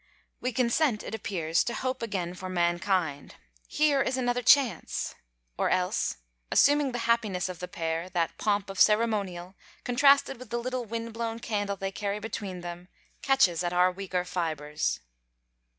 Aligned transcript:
We 0.39 0.51
consent, 0.51 1.03
it 1.03 1.13
appears, 1.13 1.63
to 1.63 1.75
hope 1.75 2.01
again 2.01 2.33
for 2.33 2.49
mankind; 2.49 3.35
here 3.67 4.01
is 4.01 4.17
another 4.17 4.41
chance! 4.41 5.13
Or 5.59 5.69
else, 5.69 6.17
assuming 6.51 6.91
the 6.91 6.97
happiness 7.05 7.47
of 7.49 7.59
the 7.59 7.67
pair, 7.67 8.09
that 8.09 8.35
pomp 8.39 8.71
of 8.71 8.79
ceremonial, 8.79 9.53
contrasted 9.83 10.37
with 10.39 10.49
the 10.49 10.57
little 10.57 10.85
wind 10.85 11.13
blown 11.13 11.37
candle 11.37 11.75
they 11.75 11.91
carry 11.91 12.17
between 12.17 12.61
them, 12.61 12.87
catches 13.21 13.63
at 13.63 13.73
our 13.73 13.91
weaker 13.91 14.25
fibres. 14.25 15.01